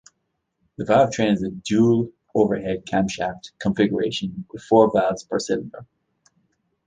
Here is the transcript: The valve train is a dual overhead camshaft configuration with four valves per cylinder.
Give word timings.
The 0.77 0.85
valve 0.85 1.11
train 1.11 1.33
is 1.33 1.43
a 1.43 1.51
dual 1.51 2.11
overhead 2.33 2.87
camshaft 2.87 3.51
configuration 3.59 4.45
with 4.51 4.63
four 4.63 4.91
valves 4.91 5.21
per 5.23 5.37
cylinder. 5.37 5.85